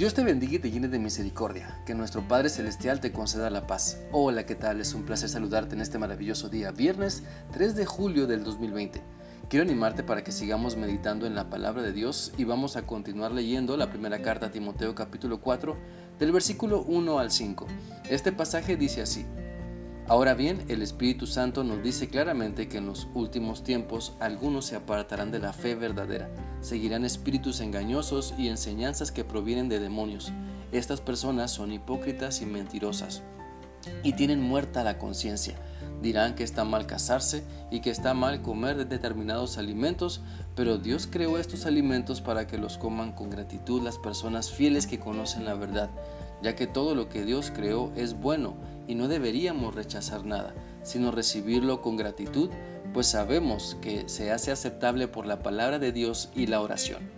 Dios 0.00 0.14
te 0.14 0.24
bendiga 0.24 0.54
y 0.54 0.58
te 0.58 0.70
llene 0.70 0.88
de 0.88 0.98
misericordia, 0.98 1.78
que 1.84 1.94
nuestro 1.94 2.26
Padre 2.26 2.48
Celestial 2.48 3.00
te 3.00 3.12
conceda 3.12 3.50
la 3.50 3.66
paz. 3.66 4.00
Hola, 4.12 4.46
¿qué 4.46 4.54
tal? 4.54 4.80
Es 4.80 4.94
un 4.94 5.02
placer 5.02 5.28
saludarte 5.28 5.74
en 5.74 5.82
este 5.82 5.98
maravilloso 5.98 6.48
día, 6.48 6.70
viernes 6.70 7.22
3 7.52 7.76
de 7.76 7.84
julio 7.84 8.26
del 8.26 8.42
2020. 8.42 9.02
Quiero 9.50 9.62
animarte 9.62 10.02
para 10.02 10.24
que 10.24 10.32
sigamos 10.32 10.78
meditando 10.78 11.26
en 11.26 11.34
la 11.34 11.50
palabra 11.50 11.82
de 11.82 11.92
Dios 11.92 12.32
y 12.38 12.44
vamos 12.44 12.76
a 12.76 12.86
continuar 12.86 13.32
leyendo 13.32 13.76
la 13.76 13.90
primera 13.90 14.22
carta 14.22 14.46
a 14.46 14.50
Timoteo 14.50 14.94
capítulo 14.94 15.42
4 15.42 15.76
del 16.18 16.32
versículo 16.32 16.80
1 16.80 17.18
al 17.18 17.30
5. 17.30 17.66
Este 18.08 18.32
pasaje 18.32 18.78
dice 18.78 19.02
así, 19.02 19.26
Ahora 20.10 20.34
bien, 20.34 20.64
el 20.66 20.82
Espíritu 20.82 21.28
Santo 21.28 21.62
nos 21.62 21.84
dice 21.84 22.08
claramente 22.08 22.66
que 22.66 22.78
en 22.78 22.86
los 22.86 23.06
últimos 23.14 23.62
tiempos 23.62 24.12
algunos 24.18 24.64
se 24.64 24.74
apartarán 24.74 25.30
de 25.30 25.38
la 25.38 25.52
fe 25.52 25.76
verdadera, 25.76 26.28
seguirán 26.60 27.04
espíritus 27.04 27.60
engañosos 27.60 28.34
y 28.36 28.48
enseñanzas 28.48 29.12
que 29.12 29.22
provienen 29.22 29.68
de 29.68 29.78
demonios. 29.78 30.32
Estas 30.72 31.00
personas 31.00 31.52
son 31.52 31.70
hipócritas 31.70 32.42
y 32.42 32.46
mentirosas 32.46 33.22
y 34.02 34.14
tienen 34.14 34.42
muerta 34.42 34.82
la 34.82 34.98
conciencia. 34.98 35.54
Dirán 36.02 36.34
que 36.34 36.42
está 36.42 36.64
mal 36.64 36.86
casarse 36.86 37.44
y 37.70 37.78
que 37.78 37.90
está 37.90 38.12
mal 38.12 38.42
comer 38.42 38.88
determinados 38.88 39.58
alimentos, 39.58 40.22
pero 40.56 40.78
Dios 40.78 41.06
creó 41.08 41.38
estos 41.38 41.66
alimentos 41.66 42.20
para 42.20 42.48
que 42.48 42.58
los 42.58 42.78
coman 42.78 43.12
con 43.12 43.30
gratitud 43.30 43.80
las 43.80 43.96
personas 43.96 44.50
fieles 44.50 44.88
que 44.88 44.98
conocen 44.98 45.44
la 45.44 45.54
verdad, 45.54 45.88
ya 46.42 46.56
que 46.56 46.66
todo 46.66 46.94
lo 46.94 47.08
que 47.08 47.24
Dios 47.24 47.52
creó 47.54 47.92
es 47.96 48.18
bueno 48.18 48.54
y 48.86 48.94
no 48.94 49.08
deberíamos 49.08 49.74
rechazar 49.74 50.24
nada, 50.24 50.54
sino 50.82 51.10
recibirlo 51.10 51.80
con 51.82 51.96
gratitud, 51.96 52.50
pues 52.92 53.06
sabemos 53.06 53.76
que 53.80 54.08
se 54.08 54.32
hace 54.32 54.50
aceptable 54.50 55.08
por 55.08 55.26
la 55.26 55.42
palabra 55.42 55.78
de 55.78 55.92
Dios 55.92 56.30
y 56.34 56.46
la 56.46 56.60
oración. 56.60 57.08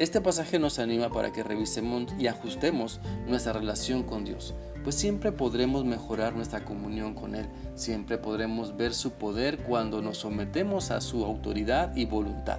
Este 0.00 0.20
pasaje 0.20 0.58
nos 0.58 0.80
anima 0.80 1.08
para 1.08 1.32
que 1.32 1.44
revisemos 1.44 2.12
y 2.18 2.26
ajustemos 2.26 3.00
nuestra 3.28 3.52
relación 3.52 4.02
con 4.02 4.24
Dios, 4.24 4.54
pues 4.82 4.96
siempre 4.96 5.30
podremos 5.30 5.84
mejorar 5.84 6.34
nuestra 6.34 6.64
comunión 6.64 7.14
con 7.14 7.36
Él, 7.36 7.46
siempre 7.76 8.18
podremos 8.18 8.76
ver 8.76 8.92
su 8.92 9.12
poder 9.12 9.58
cuando 9.58 10.02
nos 10.02 10.18
sometemos 10.18 10.90
a 10.90 11.00
su 11.00 11.24
autoridad 11.24 11.94
y 11.94 12.06
voluntad. 12.06 12.58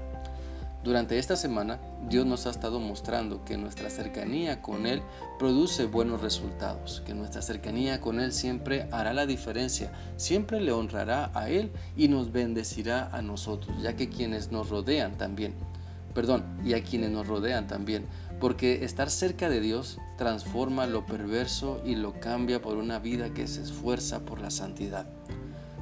Durante 0.85 1.17
esta 1.17 1.35
semana, 1.35 1.79
Dios 2.09 2.27
nos 2.27 2.45
ha 2.45 2.51
estado 2.51 2.79
mostrando 2.79 3.43
que 3.43 3.57
nuestra 3.57 3.89
cercanía 3.89 4.61
con 4.61 4.85
Él 4.85 5.01
produce 5.39 5.87
buenos 5.87 6.21
resultados, 6.21 7.01
que 7.07 7.15
nuestra 7.15 7.41
cercanía 7.41 7.99
con 7.99 8.19
Él 8.19 8.31
siempre 8.31 8.87
hará 8.91 9.11
la 9.11 9.25
diferencia, 9.25 9.91
siempre 10.15 10.61
le 10.61 10.71
honrará 10.71 11.31
a 11.33 11.49
Él 11.49 11.71
y 11.97 12.07
nos 12.07 12.31
bendecirá 12.31 13.09
a 13.11 13.23
nosotros, 13.23 13.81
ya 13.81 13.95
que 13.95 14.09
quienes 14.09 14.51
nos 14.51 14.69
rodean 14.69 15.17
también, 15.17 15.55
perdón, 16.13 16.43
y 16.63 16.75
a 16.75 16.83
quienes 16.83 17.09
nos 17.09 17.25
rodean 17.25 17.65
también, 17.65 18.05
porque 18.39 18.85
estar 18.85 19.09
cerca 19.09 19.49
de 19.49 19.61
Dios 19.61 19.97
transforma 20.19 20.85
lo 20.85 21.07
perverso 21.07 21.81
y 21.83 21.95
lo 21.95 22.19
cambia 22.19 22.61
por 22.61 22.77
una 22.77 22.99
vida 22.99 23.33
que 23.33 23.47
se 23.47 23.63
esfuerza 23.63 24.19
por 24.19 24.39
la 24.39 24.51
santidad. 24.51 25.07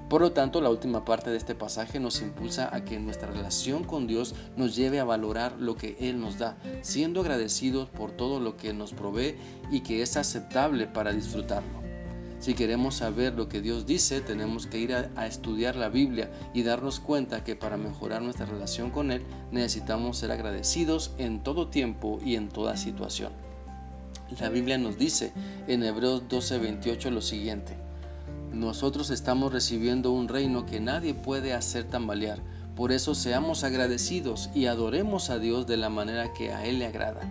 Por 0.09 0.21
lo 0.21 0.31
tanto, 0.31 0.61
la 0.61 0.69
última 0.69 1.05
parte 1.05 1.29
de 1.29 1.37
este 1.37 1.55
pasaje 1.55 1.99
nos 1.99 2.21
impulsa 2.21 2.73
a 2.75 2.83
que 2.85 2.99
nuestra 2.99 3.31
relación 3.31 3.83
con 3.83 4.05
Dios 4.05 4.35
nos 4.55 4.75
lleve 4.75 4.99
a 4.99 5.05
valorar 5.05 5.55
lo 5.59 5.75
que 5.75 5.97
Él 5.99 6.19
nos 6.19 6.37
da, 6.37 6.57
siendo 6.81 7.21
agradecidos 7.21 7.89
por 7.89 8.11
todo 8.11 8.39
lo 8.39 8.55
que 8.57 8.73
nos 8.73 8.93
provee 8.93 9.35
y 9.71 9.81
que 9.81 10.01
es 10.01 10.17
aceptable 10.17 10.87
para 10.87 11.13
disfrutarlo. 11.13 11.83
Si 12.43 12.55
queremos 12.55 12.95
saber 12.95 13.35
lo 13.35 13.47
que 13.47 13.61
Dios 13.61 13.85
dice, 13.85 14.19
tenemos 14.19 14.67
que 14.67 14.77
ir 14.77 14.93
a, 14.93 15.25
estudiar 15.25 15.77
la 15.77 15.87
Biblia 15.87 16.29
y 16.53 16.63
darnos 16.63 16.99
cuenta 16.99 17.45
que 17.45 17.55
para 17.55 17.77
mejorar 17.77 18.21
nuestra 18.21 18.45
relación 18.45 18.91
con 18.91 19.11
Él 19.11 19.23
necesitamos 19.51 20.17
ser 20.17 20.29
agradecidos 20.33 21.13
en 21.17 21.41
todo 21.41 21.69
tiempo 21.69 22.19
y 22.21 22.35
en 22.35 22.49
toda 22.49 22.75
situación. 22.75 23.31
La 24.41 24.49
Biblia 24.49 24.77
nos 24.77 24.97
dice 24.97 25.31
en 25.67 25.83
Hebreos 25.83 26.23
12:28 26.27 27.11
lo 27.11 27.21
siguiente. 27.21 27.77
Nosotros 28.53 29.09
estamos 29.09 29.51
recibiendo 29.51 30.11
un 30.11 30.27
reino 30.27 30.67
que 30.67 30.79
nadie 30.79 31.15
puede 31.15 31.53
hacer 31.53 31.85
tambalear. 31.85 32.39
Por 32.75 32.91
eso 32.91 33.15
seamos 33.15 33.63
agradecidos 33.63 34.51
y 34.53 34.67
adoremos 34.67 35.31
a 35.31 35.39
Dios 35.39 35.65
de 35.65 35.75
la 35.75 35.89
manera 35.89 36.33
que 36.33 36.53
a 36.53 36.63
Él 36.65 36.77
le 36.77 36.85
agrada. 36.85 37.21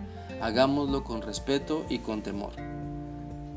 Hagámoslo 0.41 1.05
con 1.05 1.21
respeto 1.21 1.85
y 1.89 1.99
con 1.99 2.23
temor. 2.23 2.51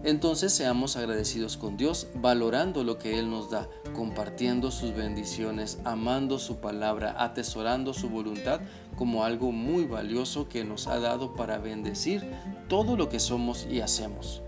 Entonces 0.04 0.53
seamos 0.53 0.97
agradecidos 0.97 1.56
con 1.56 1.77
Dios, 1.77 2.06
valorando 2.15 2.84
lo 2.84 2.99
que 2.99 3.19
Él 3.19 3.28
nos 3.28 3.50
da, 3.50 3.69
compartiendo 3.97 4.71
sus 4.71 4.94
bendiciones, 4.94 5.81
amando 5.83 6.38
su 6.38 6.59
palabra, 6.59 7.16
atesorando 7.19 7.93
su 7.93 8.09
voluntad 8.09 8.60
como 8.94 9.25
algo 9.25 9.50
muy 9.50 9.87
valioso 9.87 10.48
que 10.48 10.62
nos 10.65 10.87
ha 10.87 11.00
dado 11.00 11.34
para 11.34 11.59
bendecir 11.59 12.25
todo 12.69 12.97
lo 12.97 13.09
que 13.09 13.19
somos 13.19 13.66
y 13.69 13.81
hacemos. 13.81 14.43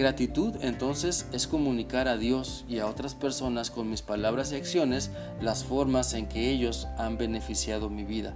Gratitud 0.00 0.54
entonces 0.62 1.26
es 1.30 1.46
comunicar 1.46 2.08
a 2.08 2.16
Dios 2.16 2.64
y 2.66 2.78
a 2.78 2.86
otras 2.86 3.14
personas 3.14 3.70
con 3.70 3.90
mis 3.90 4.00
palabras 4.00 4.50
y 4.50 4.54
acciones 4.56 5.10
las 5.42 5.62
formas 5.62 6.14
en 6.14 6.26
que 6.26 6.48
ellos 6.48 6.88
han 6.96 7.18
beneficiado 7.18 7.90
mi 7.90 8.04
vida. 8.04 8.32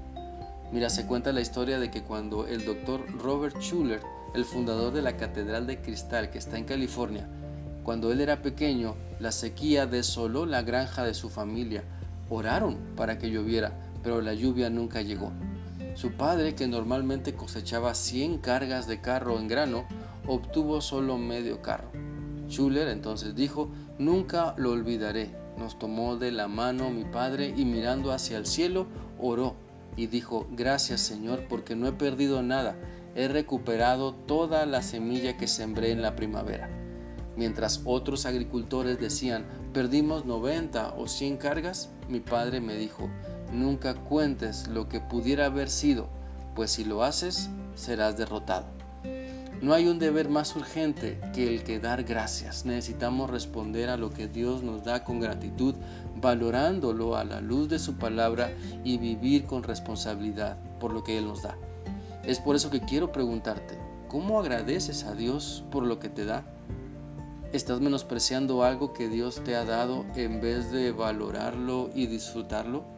Mira, 0.72 0.90
se 0.90 1.06
cuenta 1.06 1.32
la 1.32 1.40
historia 1.40 1.78
de 1.78 1.90
que 1.90 2.02
cuando 2.02 2.46
el 2.46 2.66
doctor 2.66 3.10
Robert 3.18 3.56
Schuller, 3.60 4.02
el 4.34 4.44
fundador 4.44 4.92
de 4.92 5.00
la 5.00 5.16
Catedral 5.16 5.66
de 5.66 5.80
Cristal 5.80 6.28
que 6.28 6.36
está 6.36 6.58
en 6.58 6.66
California, 6.66 7.26
cuando 7.82 8.12
él 8.12 8.20
era 8.20 8.42
pequeño, 8.42 8.94
la 9.18 9.32
sequía 9.32 9.86
desoló 9.86 10.44
la 10.44 10.60
granja 10.60 11.02
de 11.02 11.14
su 11.14 11.30
familia. 11.30 11.82
Oraron 12.28 12.76
para 12.94 13.16
que 13.16 13.30
lloviera, 13.30 13.72
pero 14.02 14.20
la 14.20 14.34
lluvia 14.34 14.68
nunca 14.68 15.00
llegó. 15.00 15.32
Su 15.94 16.12
padre, 16.12 16.54
que 16.54 16.66
normalmente 16.66 17.32
cosechaba 17.32 17.94
100 17.94 18.40
cargas 18.40 18.86
de 18.86 19.00
carro 19.00 19.38
en 19.38 19.48
grano, 19.48 19.86
obtuvo 20.26 20.80
solo 20.80 21.18
medio 21.18 21.62
carro. 21.62 21.90
Schuller 22.48 22.88
entonces 22.88 23.34
dijo, 23.34 23.70
nunca 23.98 24.54
lo 24.56 24.72
olvidaré. 24.72 25.34
Nos 25.58 25.78
tomó 25.78 26.16
de 26.16 26.32
la 26.32 26.48
mano 26.48 26.90
mi 26.90 27.04
padre 27.04 27.54
y 27.56 27.64
mirando 27.64 28.12
hacia 28.12 28.38
el 28.38 28.46
cielo 28.46 28.86
oró 29.18 29.54
y 29.96 30.08
dijo, 30.08 30.46
gracias 30.50 31.00
Señor 31.00 31.44
porque 31.48 31.76
no 31.76 31.86
he 31.86 31.92
perdido 31.92 32.42
nada, 32.42 32.76
he 33.14 33.28
recuperado 33.28 34.14
toda 34.14 34.66
la 34.66 34.82
semilla 34.82 35.36
que 35.36 35.46
sembré 35.46 35.92
en 35.92 36.02
la 36.02 36.16
primavera. 36.16 36.68
Mientras 37.36 37.82
otros 37.84 38.26
agricultores 38.26 39.00
decían, 39.00 39.44
perdimos 39.72 40.24
90 40.24 40.94
o 40.96 41.06
100 41.08 41.36
cargas, 41.36 41.90
mi 42.08 42.20
padre 42.20 42.60
me 42.60 42.76
dijo, 42.76 43.08
nunca 43.52 43.94
cuentes 43.94 44.68
lo 44.68 44.88
que 44.88 45.00
pudiera 45.00 45.46
haber 45.46 45.68
sido, 45.68 46.08
pues 46.54 46.72
si 46.72 46.84
lo 46.84 47.02
haces, 47.02 47.50
serás 47.74 48.16
derrotado. 48.16 48.66
No 49.64 49.72
hay 49.72 49.88
un 49.88 49.98
deber 49.98 50.28
más 50.28 50.54
urgente 50.56 51.18
que 51.32 51.48
el 51.48 51.64
que 51.64 51.80
dar 51.80 52.04
gracias. 52.04 52.66
Necesitamos 52.66 53.30
responder 53.30 53.88
a 53.88 53.96
lo 53.96 54.10
que 54.10 54.28
Dios 54.28 54.62
nos 54.62 54.84
da 54.84 55.04
con 55.04 55.20
gratitud, 55.20 55.74
valorándolo 56.20 57.16
a 57.16 57.24
la 57.24 57.40
luz 57.40 57.70
de 57.70 57.78
su 57.78 57.94
palabra 57.94 58.52
y 58.84 58.98
vivir 58.98 59.46
con 59.46 59.62
responsabilidad 59.62 60.58
por 60.78 60.92
lo 60.92 61.02
que 61.02 61.16
Él 61.16 61.24
nos 61.24 61.40
da. 61.40 61.56
Es 62.24 62.40
por 62.40 62.56
eso 62.56 62.68
que 62.68 62.82
quiero 62.82 63.10
preguntarte, 63.10 63.78
¿cómo 64.06 64.38
agradeces 64.38 65.04
a 65.04 65.14
Dios 65.14 65.64
por 65.70 65.84
lo 65.84 65.98
que 65.98 66.10
te 66.10 66.26
da? 66.26 66.44
¿Estás 67.54 67.80
menospreciando 67.80 68.64
algo 68.64 68.92
que 68.92 69.08
Dios 69.08 69.42
te 69.44 69.56
ha 69.56 69.64
dado 69.64 70.04
en 70.14 70.42
vez 70.42 70.72
de 70.72 70.92
valorarlo 70.92 71.88
y 71.94 72.04
disfrutarlo? 72.04 72.93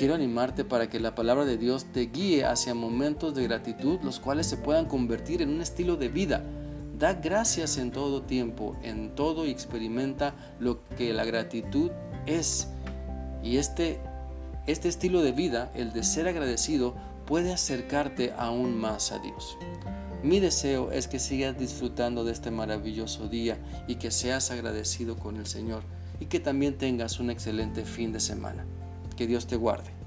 Quiero 0.00 0.14
animarte 0.14 0.64
para 0.64 0.88
que 0.88 0.98
la 0.98 1.14
palabra 1.14 1.44
de 1.44 1.58
Dios 1.58 1.84
te 1.92 2.06
guíe 2.06 2.46
hacia 2.46 2.72
momentos 2.72 3.34
de 3.34 3.42
gratitud, 3.42 3.98
los 4.02 4.18
cuales 4.18 4.46
se 4.46 4.56
puedan 4.56 4.86
convertir 4.86 5.42
en 5.42 5.50
un 5.50 5.60
estilo 5.60 5.98
de 5.98 6.08
vida. 6.08 6.42
Da 6.98 7.12
gracias 7.12 7.76
en 7.76 7.90
todo 7.90 8.22
tiempo, 8.22 8.78
en 8.82 9.14
todo 9.14 9.44
y 9.44 9.50
experimenta 9.50 10.34
lo 10.58 10.88
que 10.96 11.12
la 11.12 11.26
gratitud 11.26 11.90
es. 12.24 12.68
Y 13.42 13.58
este, 13.58 14.00
este 14.66 14.88
estilo 14.88 15.20
de 15.20 15.32
vida, 15.32 15.70
el 15.74 15.92
de 15.92 16.02
ser 16.02 16.28
agradecido, 16.28 16.94
puede 17.26 17.52
acercarte 17.52 18.32
aún 18.38 18.78
más 18.78 19.12
a 19.12 19.18
Dios. 19.18 19.58
Mi 20.22 20.40
deseo 20.40 20.92
es 20.92 21.08
que 21.08 21.18
sigas 21.18 21.58
disfrutando 21.58 22.24
de 22.24 22.32
este 22.32 22.50
maravilloso 22.50 23.28
día 23.28 23.58
y 23.86 23.96
que 23.96 24.10
seas 24.10 24.50
agradecido 24.50 25.18
con 25.18 25.36
el 25.36 25.46
Señor 25.46 25.82
y 26.20 26.24
que 26.24 26.40
también 26.40 26.78
tengas 26.78 27.20
un 27.20 27.28
excelente 27.28 27.84
fin 27.84 28.14
de 28.14 28.20
semana. 28.20 28.64
Que 29.20 29.26
Dios 29.26 29.46
te 29.46 29.56
guarde. 29.56 29.99